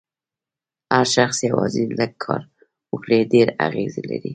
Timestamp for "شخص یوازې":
1.15-1.83